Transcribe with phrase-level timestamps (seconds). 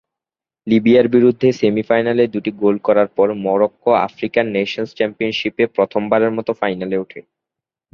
[0.67, 7.19] লিবিয়ার বিরুদ্ধে সেমি-ফাইনালে দুটি গোল করার পর, মরক্কো আফ্রিকান নেশন্স চ্যাম্পিয়নশিপে প্রথমবারের মতো ফাইনালে উঠে।